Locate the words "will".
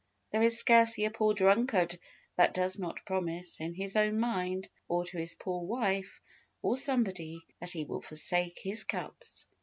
7.85-8.01